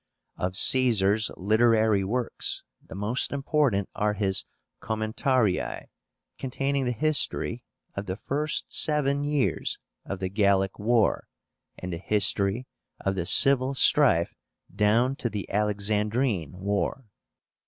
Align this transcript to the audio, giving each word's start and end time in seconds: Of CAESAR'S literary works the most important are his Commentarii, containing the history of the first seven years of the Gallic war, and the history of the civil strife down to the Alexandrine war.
Of 0.35 0.53
CAESAR'S 0.55 1.29
literary 1.37 2.03
works 2.03 2.63
the 2.83 2.95
most 2.95 3.31
important 3.31 3.87
are 3.93 4.13
his 4.15 4.45
Commentarii, 4.81 5.89
containing 6.39 6.85
the 6.85 6.91
history 6.91 7.63
of 7.93 8.07
the 8.07 8.17
first 8.17 8.73
seven 8.73 9.23
years 9.23 9.77
of 10.03 10.17
the 10.17 10.29
Gallic 10.29 10.79
war, 10.79 11.27
and 11.77 11.93
the 11.93 11.99
history 11.99 12.65
of 12.99 13.13
the 13.13 13.27
civil 13.27 13.75
strife 13.75 14.33
down 14.75 15.17
to 15.17 15.29
the 15.29 15.47
Alexandrine 15.51 16.53
war. 16.53 17.05